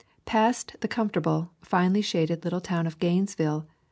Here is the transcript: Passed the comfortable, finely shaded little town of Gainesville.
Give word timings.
Passed 0.25 0.77
the 0.79 0.87
comfortable, 0.87 1.51
finely 1.61 2.01
shaded 2.01 2.43
little 2.43 2.59
town 2.59 2.87
of 2.87 2.97
Gainesville. 2.97 3.67